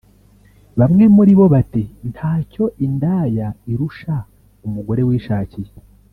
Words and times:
Bamwe 0.79 1.03
muri 1.15 1.31
bo 1.37 1.45
bati 1.53 1.83
“Ntacyo 2.11 2.63
indaya 2.85 3.47
irusha 3.71 4.15
umugore 4.67 5.01
wishakiye 5.09 5.73